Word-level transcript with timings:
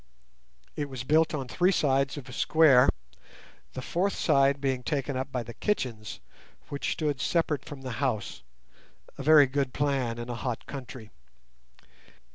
It 0.75 0.89
was 0.89 1.03
built 1.03 1.31
on 1.35 1.47
three 1.47 1.71
sides 1.71 2.17
of 2.17 2.27
a 2.27 2.33
square, 2.33 2.89
the 3.73 3.83
fourth 3.83 4.15
side 4.15 4.59
being 4.59 4.81
taken 4.81 5.15
up 5.15 5.31
by 5.31 5.43
the 5.43 5.53
kitchens, 5.53 6.19
which 6.69 6.93
stood 6.93 7.21
separate 7.21 7.63
from 7.65 7.83
the 7.83 7.91
house—a 8.01 9.21
very 9.21 9.45
good 9.45 9.73
plan 9.73 10.17
in 10.17 10.27
a 10.27 10.33
hot 10.33 10.65
country. 10.65 11.11